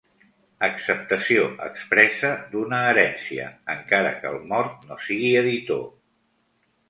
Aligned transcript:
Acceptació 0.67 1.43
expressa 1.65 2.31
d'una 2.53 2.79
herència, 2.93 3.49
encara 3.75 4.15
que 4.23 4.31
el 4.33 4.41
mort 4.53 4.89
no 4.93 4.97
sigui 5.09 5.29
editor. 5.45 5.85